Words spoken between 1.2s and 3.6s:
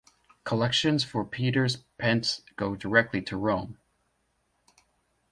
Peter's Pence go directly to